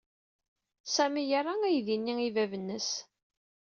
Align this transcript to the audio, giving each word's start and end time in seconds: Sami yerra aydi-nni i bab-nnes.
Sami 0.93 1.23
yerra 1.29 1.55
aydi-nni 1.67 2.15
i 2.27 2.29
bab-nnes. 2.35 2.89